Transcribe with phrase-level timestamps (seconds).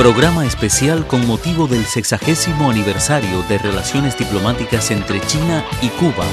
[0.00, 6.24] Programa especial con motivo del sexagésimo aniversario de relaciones diplomáticas entre China y Cuba.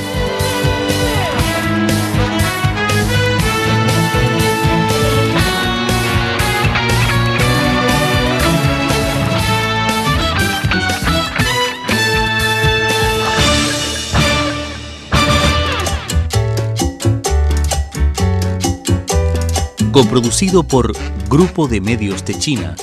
[19.91, 20.93] Coproducido por
[21.27, 22.77] Grupo de Medios de China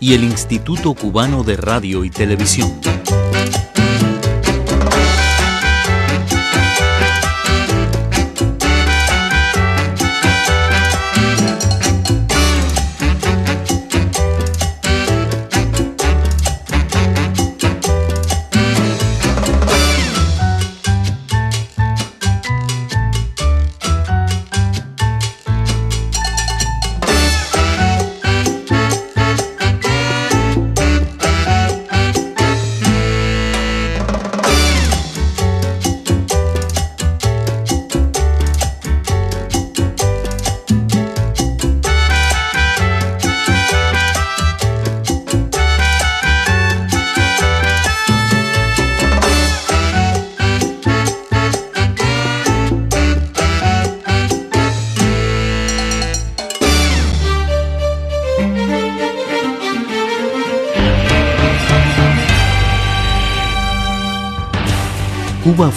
[0.00, 2.72] y el Instituto Cubano de Radio y Televisión.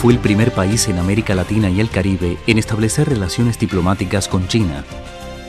[0.01, 4.47] Fue el primer país en América Latina y el Caribe en establecer relaciones diplomáticas con
[4.47, 4.85] China.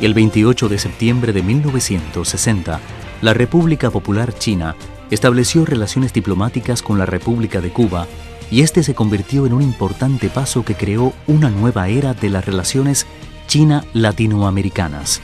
[0.00, 2.80] El 28 de septiembre de 1960,
[3.22, 4.74] la República Popular China
[5.12, 8.08] estableció relaciones diplomáticas con la República de Cuba
[8.50, 12.44] y este se convirtió en un importante paso que creó una nueva era de las
[12.44, 13.06] relaciones
[13.46, 15.20] China-latinoamericanas.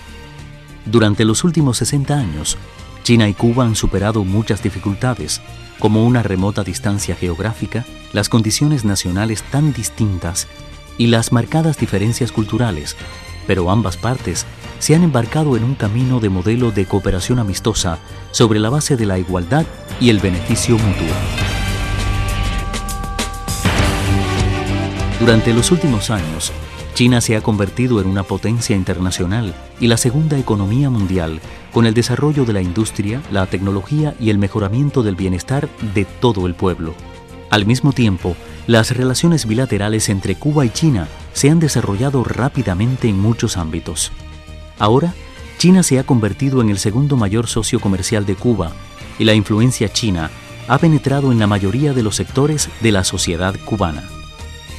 [0.85, 2.57] Durante los últimos 60 años,
[3.07, 5.41] China y Cuba han superado muchas dificultades,
[5.79, 10.48] como una remota distancia geográfica, las condiciones nacionales tan distintas
[10.98, 12.97] y las marcadas diferencias culturales,
[13.47, 14.45] pero ambas partes
[14.80, 18.01] se han embarcado en un camino de modelo de cooperación amistosa
[18.33, 19.67] sobre la base de la igualdad
[20.01, 21.07] y el beneficio mutuo.
[25.20, 26.53] Durante los últimos años,
[26.95, 31.41] China se ha convertido en una potencia internacional y la segunda economía mundial
[31.77, 36.47] con el desarrollo de la industria, la tecnología y el mejoramiento del bienestar de todo
[36.47, 36.95] el pueblo.
[37.51, 38.35] Al mismo tiempo,
[38.67, 44.11] las relaciones bilaterales entre Cuba y China se han desarrollado rápidamente en muchos ámbitos.
[44.79, 45.13] Ahora,
[45.59, 48.73] China se ha convertido en el segundo mayor socio comercial de Cuba
[49.19, 50.31] y la influencia china
[50.69, 54.03] ha penetrado en la mayoría de los sectores de la sociedad cubana.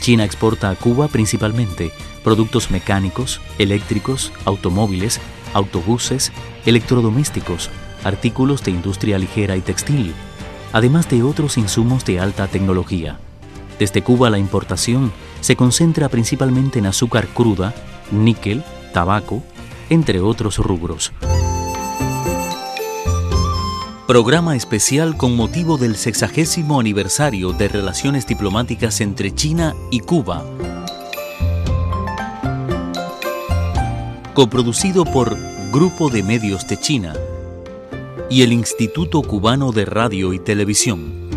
[0.01, 1.91] China exporta a Cuba principalmente
[2.23, 5.21] productos mecánicos, eléctricos, automóviles,
[5.53, 6.31] autobuses,
[6.65, 7.69] electrodomésticos,
[8.03, 10.13] artículos de industria ligera y textil,
[10.73, 13.19] además de otros insumos de alta tecnología.
[13.79, 17.73] Desde Cuba la importación se concentra principalmente en azúcar cruda,
[18.11, 18.63] níquel,
[18.93, 19.43] tabaco,
[19.89, 21.11] entre otros rubros.
[24.07, 30.45] Programa especial con motivo del sexagésimo aniversario de relaciones diplomáticas entre China y Cuba.
[34.37, 35.35] Coproducido por
[35.71, 37.15] Grupo de Medios de China
[38.29, 41.27] y el Instituto Cubano de Radio y Televisión.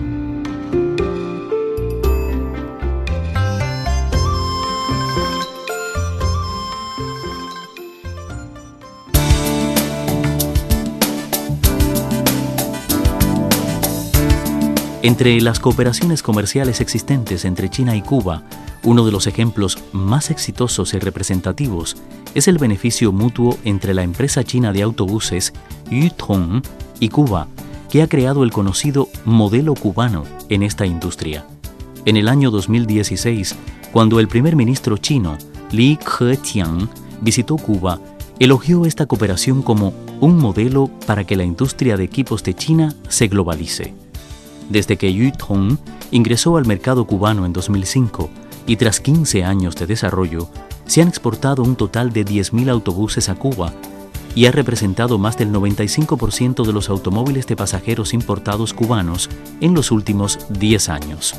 [15.00, 18.42] Entre las cooperaciones comerciales existentes entre China y Cuba,
[18.82, 21.96] uno de los ejemplos más exitosos y representativos
[22.34, 25.52] es el beneficio mutuo entre la empresa china de autobuses
[25.90, 26.62] Yutong
[26.98, 27.48] y Cuba,
[27.90, 31.44] que ha creado el conocido modelo cubano en esta industria.
[32.06, 33.56] En el año 2016,
[33.92, 35.36] cuando el primer ministro chino
[35.72, 36.88] Li Keqiang
[37.20, 38.00] visitó Cuba,
[38.38, 43.28] elogió esta cooperación como un modelo para que la industria de equipos de China se
[43.28, 43.92] globalice.
[44.70, 45.78] Desde que Yutong
[46.10, 48.30] ingresó al mercado cubano en 2005
[48.70, 50.48] y tras 15 años de desarrollo,
[50.86, 53.72] se han exportado un total de 10.000 autobuses a Cuba
[54.36, 59.28] y ha representado más del 95% de los automóviles de pasajeros importados cubanos
[59.60, 61.34] en los últimos 10 años.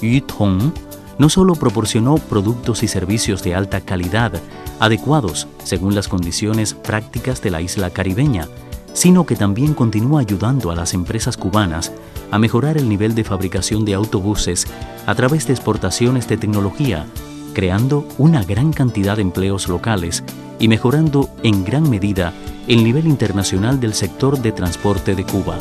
[0.00, 0.72] Yutong
[1.18, 4.32] no solo proporcionó productos y servicios de alta calidad,
[4.80, 8.48] adecuados según las condiciones prácticas de la isla caribeña,
[8.92, 11.92] sino que también continúa ayudando a las empresas cubanas
[12.30, 14.66] a mejorar el nivel de fabricación de autobuses
[15.06, 17.06] a través de exportaciones de tecnología,
[17.54, 20.24] creando una gran cantidad de empleos locales
[20.58, 22.32] y mejorando en gran medida
[22.68, 25.58] el nivel internacional del sector de transporte de Cuba.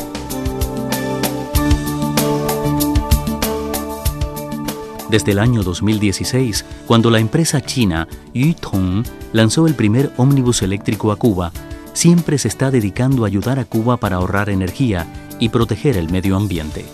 [5.10, 9.04] Desde el año 2016, cuando la empresa china Yutong
[9.34, 11.51] lanzó el primer ómnibus eléctrico a Cuba,
[11.94, 15.08] siempre se está dedicando a ayudar a Cuba para ahorrar energía
[15.40, 16.86] y proteger el medio ambiente.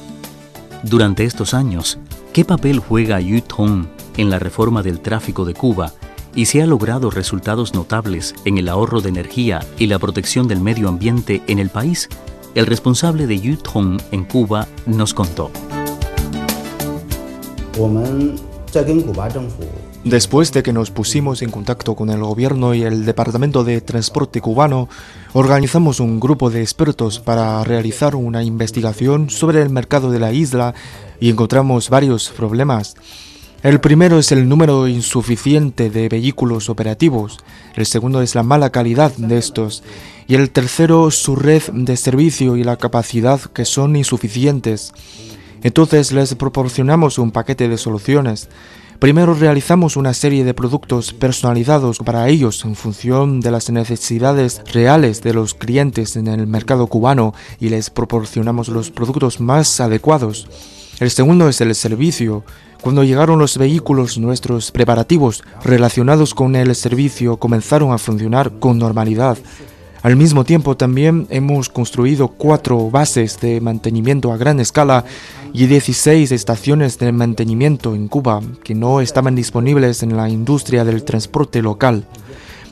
[0.84, 2.00] Durante estos años,
[2.34, 5.94] ¿qué papel juega Yutong en la reforma del tráfico de Cuba
[6.36, 10.62] y se ha logrado resultados notables en el ahorro de energía y la protección del
[10.62, 12.10] medio ambiente en el país,
[12.54, 15.52] el responsable de Yutong en Cuba nos contó.
[20.10, 24.40] Después de que nos pusimos en contacto con el gobierno y el Departamento de Transporte
[24.40, 24.88] cubano,
[25.34, 30.74] organizamos un grupo de expertos para realizar una investigación sobre el mercado de la isla
[31.20, 32.96] y encontramos varios problemas.
[33.64, 37.40] El primero es el número insuficiente de vehículos operativos,
[37.76, 39.84] el segundo es la mala calidad de estos
[40.26, 44.94] y el tercero su red de servicio y la capacidad que son insuficientes.
[45.64, 48.48] Entonces les proporcionamos un paquete de soluciones.
[49.00, 55.22] Primero realizamos una serie de productos personalizados para ellos en función de las necesidades reales
[55.22, 60.48] de los clientes en el mercado cubano y les proporcionamos los productos más adecuados.
[61.00, 62.44] El segundo es el servicio.
[62.82, 69.38] Cuando llegaron los vehículos, nuestros preparativos relacionados con el servicio comenzaron a funcionar con normalidad.
[70.04, 75.04] Al mismo tiempo también hemos construido cuatro bases de mantenimiento a gran escala
[75.54, 81.04] y 16 estaciones de mantenimiento en Cuba que no estaban disponibles en la industria del
[81.04, 82.06] transporte local.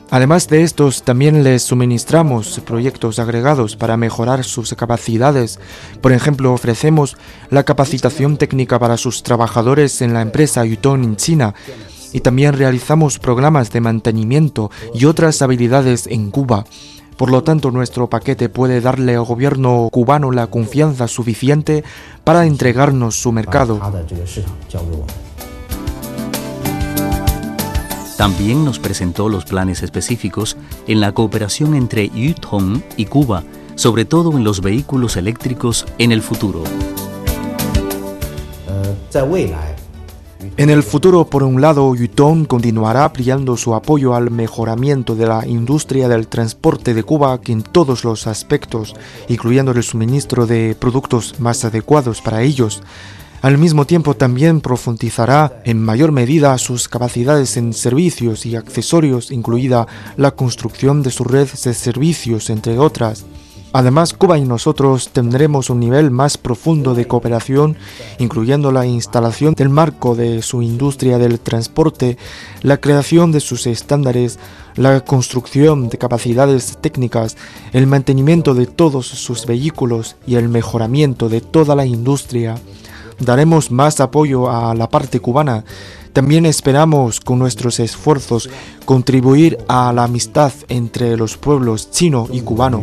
[0.08, 5.58] Además de estos, también les suministramos proyectos agregados para mejorar sus capacidades.
[6.00, 7.16] Por ejemplo, ofrecemos
[7.50, 11.54] la capacitación técnica para sus trabajadores en la empresa Yutong en China
[12.12, 16.64] y también realizamos programas de mantenimiento y otras habilidades en Cuba.
[17.16, 21.82] Por lo tanto, nuestro paquete puede darle al gobierno cubano la confianza suficiente
[22.24, 23.80] para entregarnos su mercado.
[28.18, 34.32] También nos presentó los planes específicos en la cooperación entre Yutong y Cuba, sobre todo
[34.32, 36.64] en los vehículos eléctricos en el futuro.
[40.56, 45.46] En el futuro, por un lado, Yutong continuará ampliando su apoyo al mejoramiento de la
[45.46, 48.94] industria del transporte de Cuba en todos los aspectos,
[49.28, 52.82] incluyendo el suministro de productos más adecuados para ellos.
[53.42, 59.86] Al mismo tiempo también profundizará en mayor medida sus capacidades en servicios y accesorios, incluida
[60.16, 63.24] la construcción de su red de servicios, entre otras.
[63.76, 67.76] Además, Cuba y nosotros tendremos un nivel más profundo de cooperación,
[68.18, 72.16] incluyendo la instalación del marco de su industria del transporte,
[72.62, 74.38] la creación de sus estándares,
[74.76, 77.36] la construcción de capacidades técnicas,
[77.74, 82.54] el mantenimiento de todos sus vehículos y el mejoramiento de toda la industria
[83.20, 85.66] daremos más apoyo a la parte cubana.
[86.14, 88.48] También esperamos con nuestros esfuerzos
[88.86, 92.82] contribuir a la amistad entre los pueblos chino y cubano.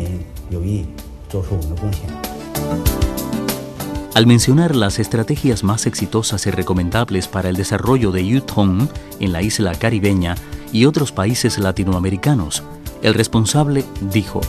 [4.13, 8.87] Al mencionar las estrategias más exitosas y recomendables para el desarrollo de Yutong
[9.19, 10.35] en la isla caribeña
[10.71, 12.63] y otros países latinoamericanos,
[13.01, 14.41] el responsable dijo,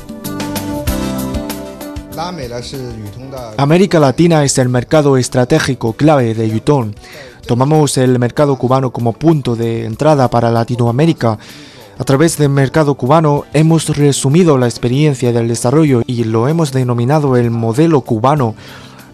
[3.56, 6.94] América Latina es el mercado estratégico clave de Yutong.
[7.46, 11.38] Tomamos el mercado cubano como punto de entrada para Latinoamérica.
[11.96, 17.36] A través del mercado cubano hemos resumido la experiencia del desarrollo y lo hemos denominado
[17.36, 18.56] el modelo cubano.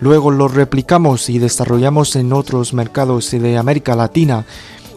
[0.01, 4.47] Luego lo replicamos y desarrollamos en otros mercados de América Latina.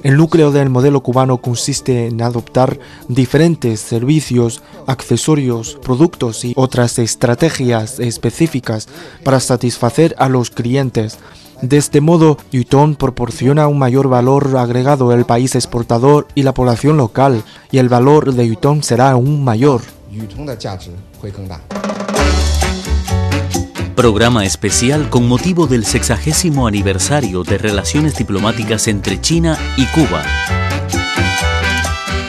[0.02, 8.00] El núcleo del modelo cubano consiste en adoptar diferentes servicios, accesorios, productos y otras estrategias
[8.00, 8.88] específicas
[9.26, 11.20] para satisfacer a los clientes.
[11.64, 16.98] De este modo, Yutong proporciona un mayor valor agregado al país exportador y la población
[16.98, 17.42] local,
[17.72, 19.80] y el valor de Yutong será aún mayor.
[23.96, 30.22] Programa especial con motivo del sexagésimo aniversario de relaciones diplomáticas entre China y Cuba.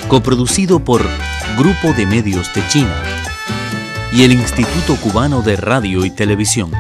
[0.07, 1.03] Coproducido por
[1.59, 2.95] Grupo de Medios de China
[4.13, 6.71] y el Instituto Cubano de Radio y Televisión.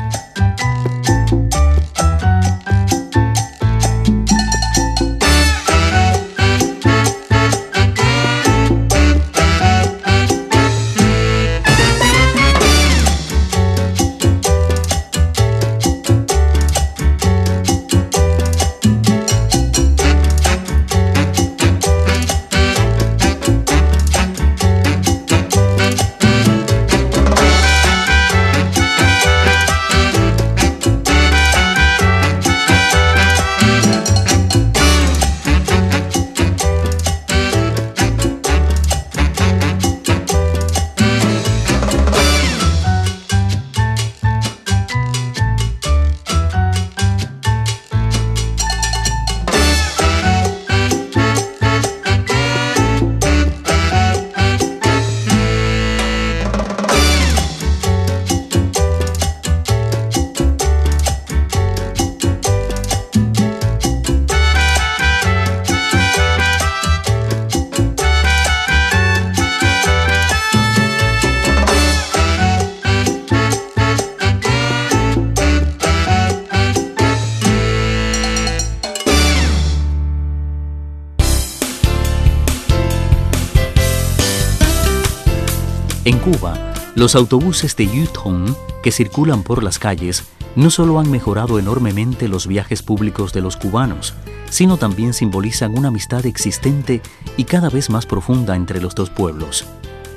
[86.24, 86.54] Cuba,
[86.94, 90.24] los autobuses de Yutong que circulan por las calles
[90.56, 94.14] no solo han mejorado enormemente los viajes públicos de los cubanos,
[94.48, 97.02] sino también simbolizan una amistad existente
[97.36, 99.66] y cada vez más profunda entre los dos pueblos.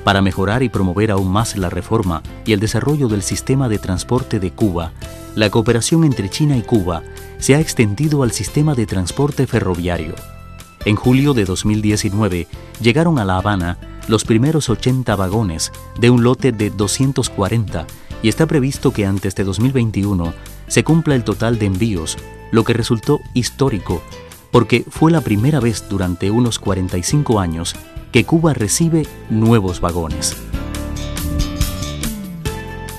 [0.02, 4.40] Para mejorar y promover aún más la reforma y el desarrollo del sistema de transporte
[4.40, 4.92] de Cuba,
[5.34, 7.02] la cooperación entre China y Cuba
[7.36, 10.14] se ha extendido al sistema de transporte ferroviario.
[10.86, 12.46] En julio de 2019
[12.80, 17.86] llegaron a La Habana los primeros 80 vagones de un lote de 240
[18.22, 20.34] y está previsto que antes de 2021
[20.66, 22.18] se cumpla el total de envíos,
[22.50, 24.02] lo que resultó histórico
[24.50, 27.74] porque fue la primera vez durante unos 45 años
[28.12, 30.36] que Cuba recibe nuevos vagones.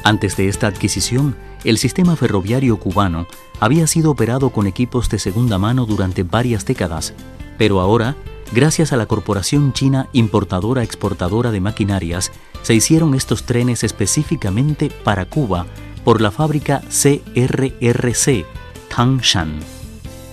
[0.03, 3.27] Antes de esta adquisición, el sistema ferroviario cubano
[3.59, 7.13] había sido operado con equipos de segunda mano durante varias décadas,
[7.57, 8.15] pero ahora,
[8.51, 15.25] gracias a la Corporación China Importadora Exportadora de Maquinarias, se hicieron estos trenes específicamente para
[15.25, 15.65] Cuba
[16.03, 18.45] por la fábrica CRRC
[18.89, 19.59] Tangshan.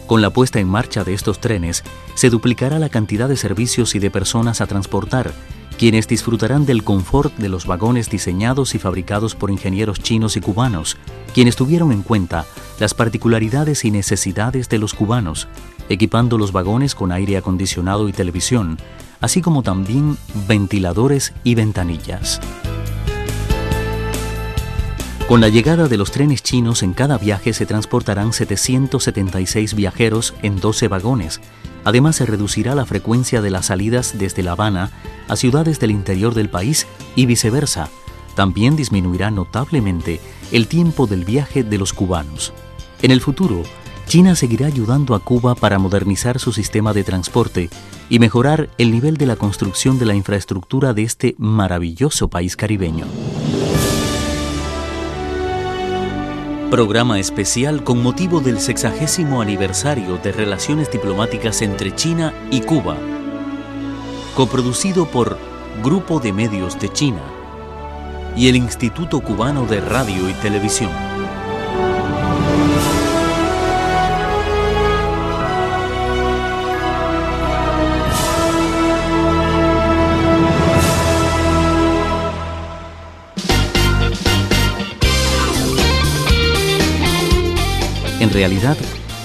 [0.06, 1.82] Con la puesta en marcha de estos trenes,
[2.14, 5.32] se duplicará la cantidad de servicios y de personas a transportar,
[5.78, 10.96] quienes disfrutarán del confort de los vagones diseñados y fabricados por ingenieros chinos y cubanos,
[11.34, 12.46] quienes tuvieron en cuenta
[12.78, 15.48] las particularidades y necesidades de los cubanos,
[15.88, 18.78] equipando los vagones con aire acondicionado y televisión,
[19.20, 20.16] así como también
[20.46, 22.40] ventiladores y ventanillas.
[25.28, 30.60] Con la llegada de los trenes chinos en cada viaje se transportarán 776 viajeros en
[30.60, 31.40] 12 vagones.
[31.82, 34.92] Además se reducirá la frecuencia de las salidas desde La Habana
[35.26, 37.88] a ciudades del interior del país y viceversa.
[38.36, 40.20] También disminuirá notablemente
[40.52, 42.52] el tiempo del viaje de los cubanos.
[43.02, 43.64] En el futuro,
[44.06, 47.70] China seguirá ayudando a Cuba para modernizar su sistema de transporte
[48.08, 53.04] y mejorar el nivel de la construcción de la infraestructura de este maravilloso país caribeño.
[56.70, 62.96] Programa especial con motivo del sexagésimo aniversario de relaciones diplomáticas entre China y Cuba.
[64.36, 65.36] Coproducido por
[65.82, 67.22] Grupo de Medios de China
[68.36, 71.15] y el Instituto Cubano de Radio y Televisión.
[88.26, 88.76] En realidad,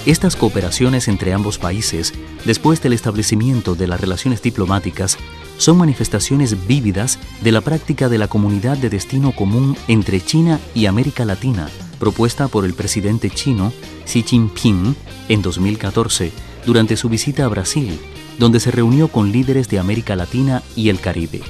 [0.06, 2.12] estas cooperaciones entre ambos países,
[2.44, 5.18] después del establecimiento de las relaciones diplomáticas,
[5.56, 10.86] son manifestaciones vívidas de la práctica de la comunidad de destino común entre China y
[10.86, 11.68] América Latina,
[11.98, 13.72] propuesta por el presidente chino
[14.06, 14.94] Xi Jinping
[15.28, 16.30] en 2014
[16.64, 17.98] durante su visita a Brasil,
[18.38, 21.40] donde se reunió con líderes de América Latina y el Caribe.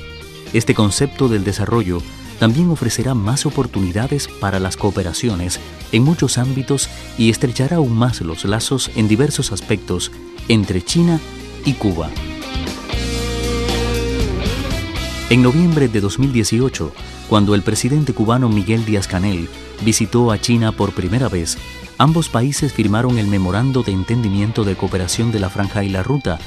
[0.54, 2.00] Este concepto del desarrollo
[2.42, 5.60] también ofrecerá más oportunidades para las cooperaciones
[5.92, 10.10] en muchos ámbitos y estrechará aún más los lazos en diversos aspectos
[10.48, 11.20] entre China
[11.64, 12.10] y Cuba.
[15.30, 16.92] En noviembre de 2018,
[17.28, 19.48] cuando el presidente cubano Miguel Díaz-Canel
[19.84, 21.58] visitó a China por primera vez,
[21.96, 26.40] ambos países firmaron el Memorando de Entendimiento de Cooperación de la Franja y la Ruta,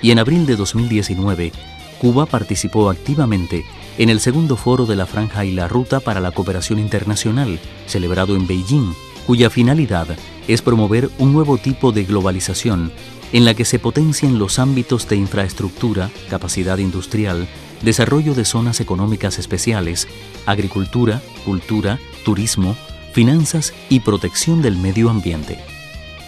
[0.00, 1.52] y en abril de 2019,
[1.98, 3.66] Cuba participó activamente
[3.98, 8.36] en el segundo foro de la Franja y la Ruta para la Cooperación Internacional, celebrado
[8.36, 8.94] en Beijing,
[9.26, 10.08] cuya finalidad
[10.48, 12.92] es promover un nuevo tipo de globalización
[13.32, 17.48] en la que se potencien los ámbitos de infraestructura, capacidad industrial,
[17.82, 20.06] desarrollo de zonas económicas especiales,
[20.46, 22.76] agricultura, cultura, turismo,
[23.12, 25.58] finanzas y protección del medio ambiente.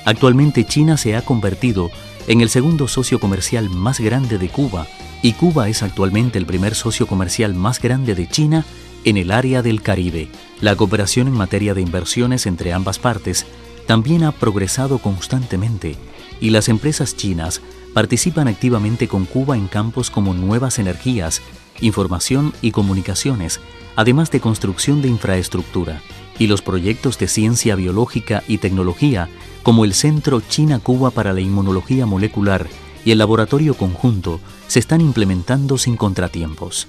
[0.04, 1.90] Actualmente China se ha convertido
[2.26, 4.87] en el segundo socio comercial más grande de Cuba
[5.25, 8.66] y Cuba es actualmente el primer socio comercial más grande de China
[9.04, 10.28] en el área del Caribe.
[10.61, 13.47] La cooperación en materia de inversiones entre ambas partes
[13.87, 15.97] también ha progresado constantemente
[16.43, 17.62] y las empresas chinas
[17.95, 21.40] participan activamente con Cuba en campos como nuevas energías,
[21.81, 23.61] información y comunicaciones,
[23.97, 26.02] además de construcción de infraestructura.
[26.38, 29.31] Y los proyectos de ciencia biológica y tecnología,
[29.62, 32.66] como el Centro China-Cuba para la Inmunología Molecular
[33.07, 36.88] y el laboratorio conjunto se están implementando sin contratiempos.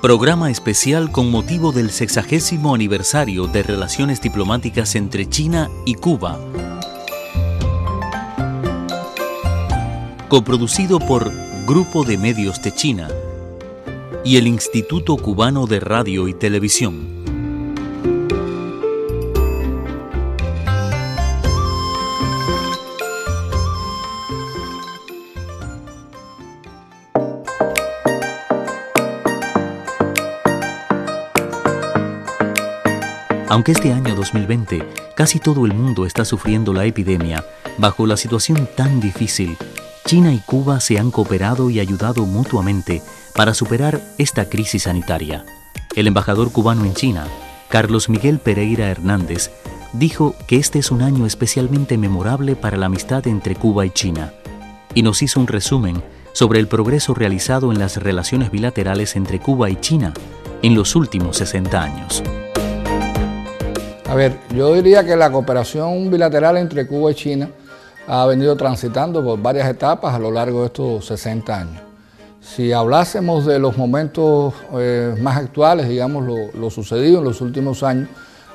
[0.00, 6.38] Programa especial con motivo del sexagésimo aniversario de relaciones diplomáticas entre China y Cuba.
[10.28, 11.32] Coproducido por
[11.66, 13.08] Grupo de Medios de China
[14.24, 17.17] y el Instituto Cubano de Radio y Televisión.
[33.58, 34.86] Aunque este año 2020
[35.16, 37.44] casi todo el mundo está sufriendo la epidemia,
[37.76, 39.56] bajo la situación tan difícil,
[40.06, 43.02] China y Cuba se han cooperado y ayudado mutuamente
[43.34, 45.44] para superar esta crisis sanitaria.
[45.96, 47.26] El embajador cubano en China,
[47.68, 49.50] Carlos Miguel Pereira Hernández,
[49.92, 54.34] dijo que este es un año especialmente memorable para la amistad entre Cuba y China,
[54.94, 56.00] y nos hizo un resumen
[56.32, 60.14] sobre el progreso realizado en las relaciones bilaterales entre Cuba y China
[60.62, 62.22] en los últimos 60 años.
[64.08, 67.50] A ver, yo diría que la cooperación bilateral entre Cuba y China
[68.06, 71.82] ha venido transitando por varias etapas a lo largo de estos 60 años.
[72.40, 76.24] Si hablásemos de los momentos eh, más actuales, digamos,
[76.54, 78.08] lo, sucedido en los últimos años,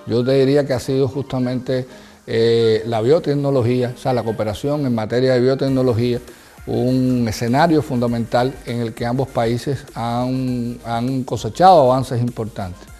[0.07, 1.85] yo te diría que ha sido justamente
[2.25, 6.19] eh, la biotecnología, o sea, la cooperación en materia de biotecnología,
[6.65, 12.92] un escenario fundamental en el que ambos países han, han cosechado avances importantes.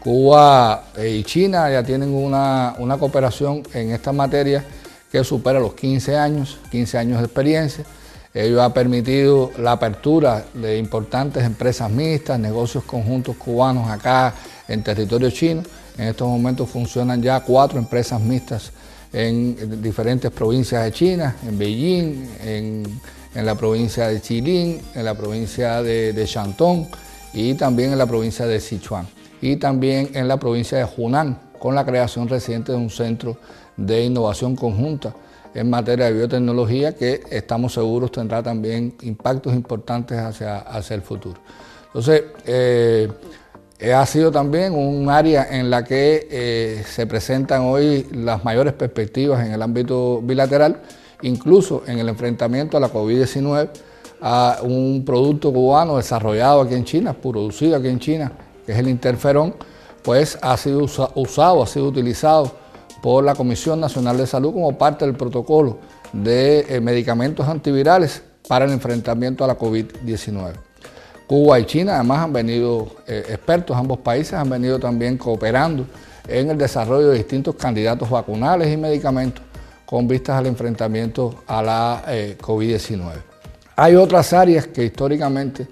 [0.00, 4.64] Cuba eh, y China ya tienen una, cooperación en esta materia
[5.12, 7.84] que supera los 15 años, 15 años de experiencia.
[8.32, 14.34] Ello ha permitido la apertura de importantes empresas mixtas, negocios conjuntos cubanos acá
[14.68, 15.62] en territorio chino.
[15.98, 18.72] En estos momentos funcionan ya cuatro empresas mixtas
[19.12, 23.00] en diferentes provincias de China, en Beijing, en,
[23.34, 26.28] la provincia de Jilin, en la provincia de, de
[27.34, 29.06] y también en la provincia de Sichuan
[29.40, 33.36] y también en la provincia de Hunan, con la creación reciente de un centro
[33.76, 35.14] de innovación conjunta
[35.54, 41.40] en materia de biotecnología que estamos seguros tendrá también impactos importantes hacia, hacia el futuro.
[41.86, 43.08] Entonces, eh,
[43.92, 49.44] ha sido también un área en la que eh, se presentan hoy las mayores perspectivas
[49.44, 50.80] en el ámbito bilateral,
[51.22, 53.70] incluso en el enfrentamiento a la COVID-19,
[54.20, 58.32] a un producto cubano desarrollado aquí en China, producido aquí en China,
[58.70, 59.56] que es el interferón,
[60.04, 62.52] pues ha sido usado, ha sido utilizado
[63.02, 65.78] por la Comisión Nacional de Salud como parte del protocolo
[66.12, 70.52] de eh, medicamentos antivirales para el enfrentamiento a la COVID-19.
[71.26, 75.84] Cuba y China además han venido, eh, expertos, ambos países han venido también cooperando
[76.28, 79.42] en el desarrollo de distintos candidatos vacunales y medicamentos
[79.84, 83.14] con vistas al enfrentamiento a la eh, COVID-19.
[83.74, 85.66] Hay otras áreas que históricamente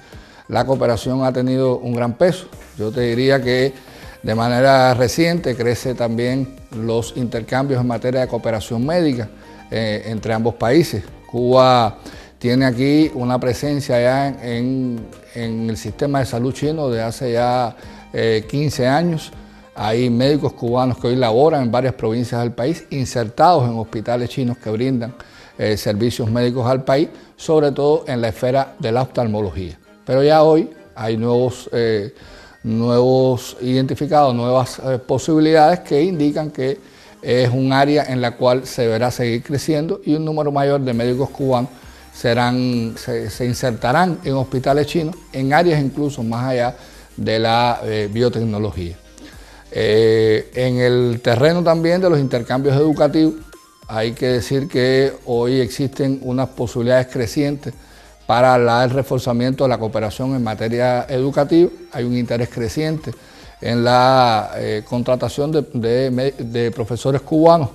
[0.49, 2.49] la cooperación ha tenido un gran peso.
[2.79, 3.73] Yo te diría que
[4.23, 9.29] de manera reciente crece también los intercambios en materia de cooperación médica
[9.71, 11.03] eh, entre ambos países.
[11.29, 11.99] Cuba
[12.39, 17.75] tiene aquí una presencia ya en, el sistema de salud chino de hace ya
[18.13, 19.33] 15 eh, años.
[19.75, 24.57] Hay médicos cubanos que hoy laboran en varias provincias del país, insertados en hospitales chinos
[24.59, 25.15] que brindan
[25.59, 29.79] eh, servicios médicos al país, sobre todo en la esfera de la oftalmología.
[30.05, 31.69] Pero ya hoy hay nuevos,
[32.63, 36.79] nuevos identificados, nuevas eh, posibilidades que indican que
[37.23, 40.93] es un área en la cual se deberá seguir creciendo y un número mayor de
[40.93, 41.71] médicos cubanos
[42.15, 46.77] serán, se, insertarán en hospitales chinos, en áreas incluso más allá
[47.17, 48.97] de la eh, biotecnología.
[49.71, 53.35] en el terreno también de los intercambios educativos,
[53.89, 57.73] hay que decir que hoy existen unas posibilidades crecientes
[58.29, 61.71] para el reforzamiento de la cooperación en materia educativa.
[61.93, 63.11] Hay un interés creciente
[63.59, 67.71] en la eh, contratación de, profesores cubanos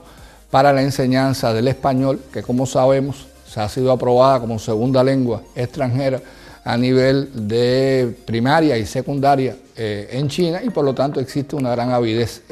[0.51, 5.41] para la enseñanza del español, que como sabemos se ha sido aprobada como segunda lengua
[5.55, 6.21] extranjera
[6.63, 11.71] a nivel de primaria y secundaria eh, en China y por lo tanto existe una
[11.71, 12.43] gran avidez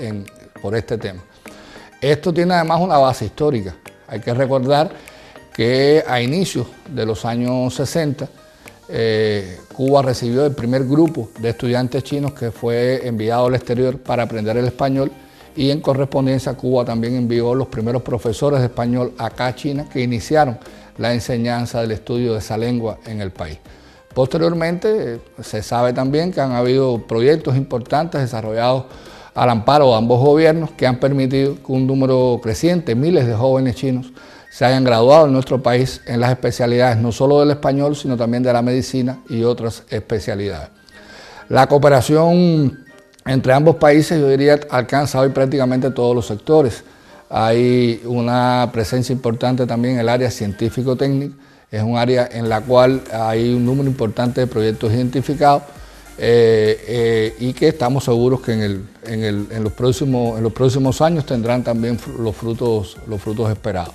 [0.59, 1.21] por este tema.
[2.01, 3.75] Esto tiene además una base histórica.
[4.07, 4.89] Hay que recordar
[5.53, 8.27] que a inicios de los años 60
[8.89, 14.23] eh, Cuba recibió el primer grupo de estudiantes chinos que fue enviado al exterior para
[14.23, 15.11] aprender el español
[15.55, 20.01] y en correspondencia Cuba también envió los primeros profesores de español acá a China que
[20.01, 20.57] iniciaron
[20.97, 23.59] la enseñanza del estudio de esa lengua en el país.
[24.13, 28.85] Posteriormente eh, se sabe también que han habido proyectos importantes desarrollados
[29.33, 33.75] al amparo de ambos gobiernos que han permitido que un número creciente, miles de jóvenes
[33.75, 34.11] chinos,
[34.51, 38.43] se hayan graduado en nuestro país en las especialidades no solo del español, sino también
[38.43, 40.69] de la medicina y otras especialidades.
[41.47, 42.85] La cooperación
[43.25, 46.83] entre ambos países, yo diría, alcanza hoy prácticamente todos los sectores.
[47.29, 51.35] Hay una presencia importante también en el área científico-técnica,
[51.71, 55.63] es un área en la cual hay un número importante de proyectos identificados
[56.17, 62.97] eh, eh, y que estamos seguros que en, los próximos, años tendrán también los frutos
[63.49, 63.93] esperados.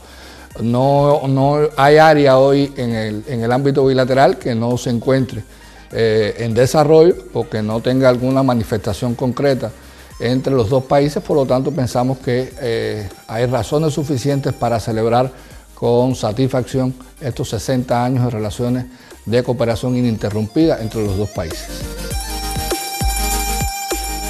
[0.61, 5.45] No, hay área hoy en el, ámbito bilateral que no se encuentre
[5.93, 9.71] eh, en desarrollo o que no tenga alguna manifestación concreta
[10.19, 15.31] entre los dos países, por lo tanto pensamos que eh, hay razones suficientes para celebrar
[15.75, 18.87] con satisfacción estos 60 años de relaciones
[19.27, 21.69] de cooperación ininterrumpida entre los dos países.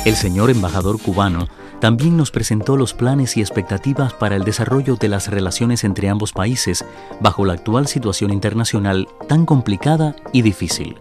[0.04, 1.48] El señor embajador cubano
[1.80, 6.32] también nos presentó los planes y expectativas para el desarrollo de las relaciones entre ambos
[6.32, 6.84] países
[7.20, 10.96] bajo la actual situación internacional tan complicada y difícil.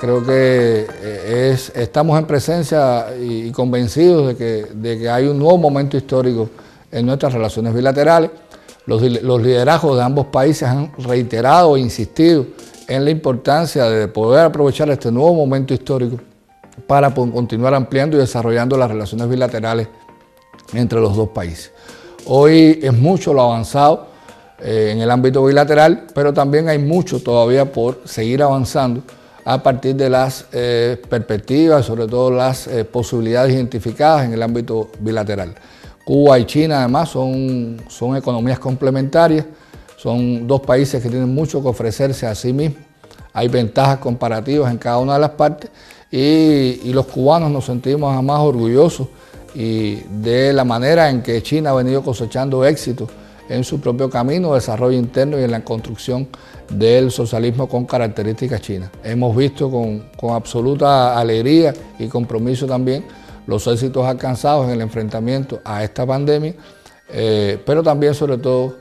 [0.00, 6.50] Creo que eh, estamos en presencia y, convencidos de que, hay un nuevo momento histórico
[6.92, 8.30] en nuestras relaciones bilaterales.
[8.84, 12.46] Los, los, liderazgos de ambos países han reiterado e insistido
[12.86, 16.18] en la importancia de poder aprovechar este nuevo momento histórico
[16.86, 19.88] para continuar ampliando y desarrollando las relaciones bilaterales
[20.72, 21.72] entre los dos países.
[22.26, 24.08] Hoy es mucho lo avanzado
[24.60, 29.02] eh, en el ámbito bilateral, pero también hay mucho todavía por seguir avanzando
[29.44, 34.90] a partir de las eh, perspectivas, sobre todo las eh, posibilidades identificadas en el ámbito
[35.00, 35.54] bilateral.
[36.04, 39.44] Cuba y China además son, son economías complementarias,
[39.96, 42.82] son dos países que tienen mucho que ofrecerse a sí mismos,
[43.34, 45.70] hay ventajas comparativas en cada una de las partes
[46.10, 49.08] y, los cubanos nos sentimos más orgullosos
[49.54, 53.08] y de la manera en que China ha venido cosechando éxito
[53.48, 56.28] en su propio camino, de desarrollo interno y en la construcción
[56.70, 58.90] del socialismo con características chinas.
[59.02, 63.04] Hemos visto con, absoluta alegría y compromiso también
[63.46, 66.54] los éxitos alcanzados en el enfrentamiento a esta pandemia,
[67.10, 68.76] eh, pero también sobre todo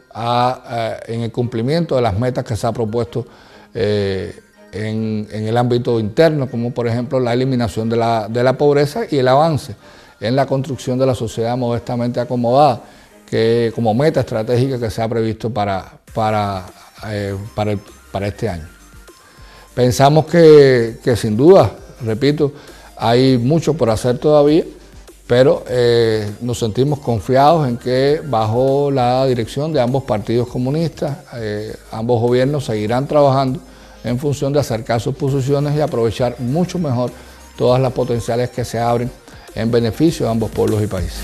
[1.07, 3.25] en el cumplimiento de las metas que se ha propuesto
[3.73, 4.42] eh,
[4.73, 9.75] en, el ámbito interno, como por ejemplo la eliminación de la, pobreza y el avance
[10.19, 12.81] en la construcción de la sociedad modestamente acomodada,
[13.29, 16.65] que como meta estratégica que se ha previsto para, para,
[17.07, 17.36] eh,
[18.12, 18.67] para, este año.
[19.73, 21.71] Pensamos que, sin duda,
[22.05, 22.53] repito,
[22.95, 24.63] hay mucho por hacer todavía,
[25.27, 31.75] pero eh, nos sentimos confiados en que bajo la dirección de ambos partidos comunistas, eh,
[31.91, 33.59] ambos gobiernos seguirán trabajando
[34.03, 37.11] en función de acercar sus posiciones y aprovechar mucho mejor
[37.57, 39.11] todas las potenciales que se abren
[39.55, 41.23] en beneficio de ambos pueblos y países.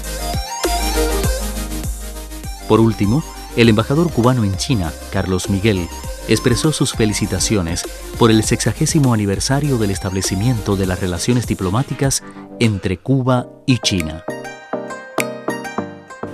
[2.68, 3.24] Por último,
[3.56, 5.88] el embajador cubano en China, Carlos Miguel,
[6.28, 7.84] expresó sus felicitaciones
[8.20, 12.24] por el sexagésimo aniversario del establecimiento de las relaciones diplomáticas
[12.60, 14.24] entre Cuba y China.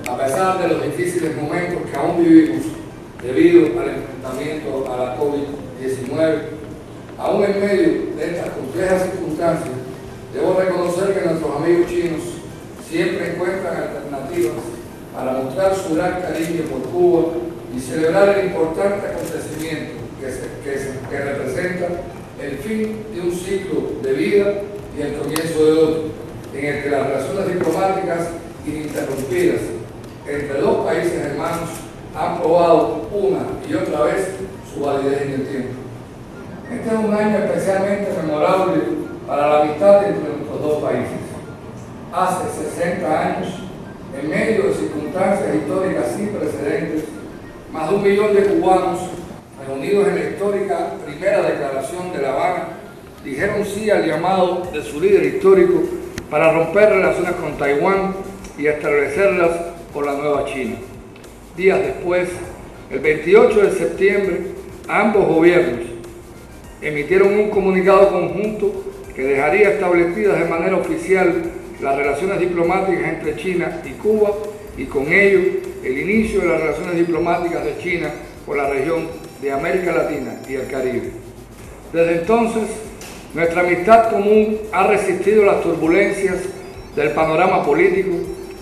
[0.09, 2.65] A pesar de los difíciles momentos que aún vivimos
[3.23, 5.64] debido al enfrentamiento a la COVID,
[6.05, 6.41] 19,
[7.17, 9.69] aún en medio de estas complejas circunstancias,
[10.33, 12.21] debo reconocer que nuestros amigos chinos
[12.87, 14.53] siempre encuentran alternativas
[15.13, 17.23] para mostrar su gran cariño por Cuba
[17.75, 21.87] y celebrar el importante acontecimiento que, que representa
[22.41, 24.53] el fin de un ciclo de vida
[24.97, 26.03] y el comienzo de otro,
[26.53, 28.27] en el que las relaciones diplomáticas
[28.65, 29.61] ininterrumpidas
[30.27, 31.69] entre dos países hermanos
[32.15, 33.39] han probado una
[33.69, 34.27] y otra vez
[34.73, 35.84] su validez en el tiempo.
[36.71, 38.81] Este es un año especialmente memorable
[39.27, 41.19] para la amistad entre nuestros dos países.
[42.11, 43.49] Hace 60 años,
[44.19, 47.03] en medio de circunstancias históricas sin precedentes,
[47.71, 48.99] más de un millón de cubanos
[49.67, 52.67] reunidos en la histórica primera declaración de La Habana
[53.23, 55.83] dijeron sí al llamado de su líder histórico
[56.31, 58.15] para romper relaciones con Taiwán
[58.57, 59.51] y establecerlas
[59.93, 60.77] por la nueva China.
[61.55, 62.29] Días después,
[62.89, 64.41] el 28 de septiembre,
[64.87, 65.94] ambos gobiernos
[66.81, 68.83] emitieron un comunicado conjunto
[69.15, 71.33] que dejaría establecidas de manera oficial
[71.81, 74.31] las relaciones diplomáticas entre China y Cuba
[74.77, 75.39] y con ello
[75.83, 78.09] el inicio de las relaciones diplomáticas de China
[78.45, 79.07] con la región
[79.41, 81.11] de América Latina y el Caribe.
[81.93, 82.63] Desde entonces,
[83.33, 86.37] nuestra amistad común ha resistido las turbulencias
[86.95, 88.11] del panorama político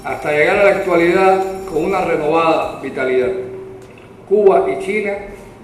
[0.04, 3.32] hasta llegar a la actualidad con una renovada vitalidad.
[4.28, 5.14] Cuba y China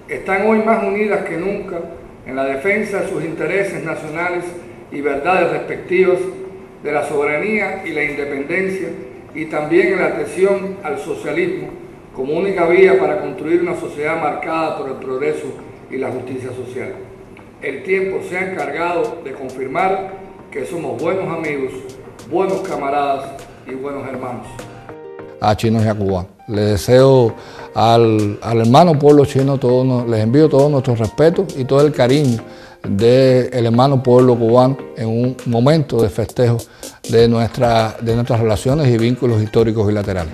[0.08, 1.78] están hoy más unidas que nunca
[2.26, 4.44] en la defensa de sus intereses nacionales
[4.92, 6.18] y verdades respectivas
[6.82, 8.88] de la soberanía y la independencia
[9.34, 11.68] y también en la atención al socialismo
[12.14, 15.46] como única vía para construir una sociedad marcada por el progreso
[15.90, 16.94] y la justicia social.
[17.62, 20.12] El tiempo se ha encargado de confirmar
[20.50, 21.72] que somos buenos amigos,
[22.30, 24.46] buenos camaradas y buenos hermanos.
[25.40, 26.26] A chinos y a Cuba.
[26.50, 27.32] Le deseo
[27.74, 32.42] al, hermano pueblo chino, todo, les envío todo nuestro respeto y todo el cariño
[32.82, 36.58] del hermano pueblo cubano en un momento de festejo
[37.08, 40.32] de, nuestra, de nuestras relaciones y vínculos históricos bilaterales.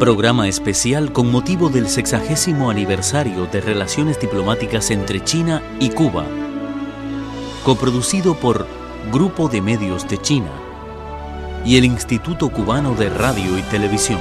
[0.00, 6.24] Programa especial con motivo del sexagésimo aniversario de relaciones diplomáticas entre China y Cuba.
[7.64, 8.66] coproducido por
[9.12, 10.65] Grupo de Medios de China
[11.66, 14.20] y el Instituto Cubano de Radio y Televisión.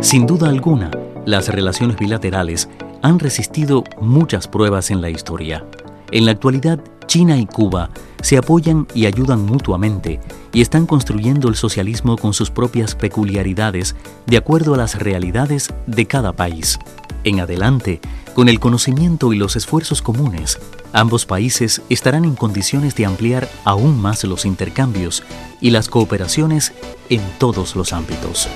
[0.00, 0.90] Sin duda alguna,
[1.26, 2.70] las relaciones bilaterales
[3.02, 5.66] han resistido muchas pruebas en la historia.
[6.10, 6.80] En la actualidad,
[7.16, 7.88] China y Cuba
[8.20, 10.20] se apoyan y ayudan mutuamente
[10.52, 16.04] y están construyendo el socialismo con sus propias peculiaridades de acuerdo a las realidades de
[16.04, 16.78] cada país.
[17.24, 18.02] En adelante,
[18.34, 20.58] con el conocimiento y los esfuerzos comunes,
[20.92, 25.22] ambos países estarán en condiciones de ampliar aún más los intercambios
[25.62, 26.74] y las cooperaciones
[27.08, 28.46] en todos los ámbitos.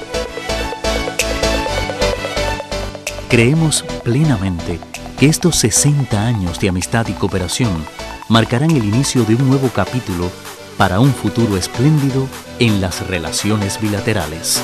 [3.31, 4.79] Creemos plenamente
[5.18, 7.87] que estos 60 años de amistad y cooperación
[8.31, 10.31] marcarán el inicio de un nuevo capítulo
[10.79, 12.29] para un futuro espléndido
[12.61, 14.62] en las relaciones bilaterales.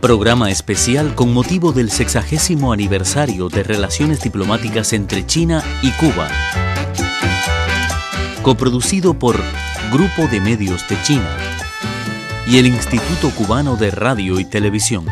[0.00, 6.28] Programa especial con motivo del sexagésimo aniversario de relaciones diplomáticas entre China y Cuba.
[8.42, 9.36] Coproducido por
[9.90, 11.36] Grupo de Medios de China
[12.46, 15.04] y el Instituto Cubano de Radio y Televisión.